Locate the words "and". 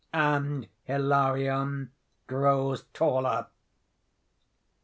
0.15-0.67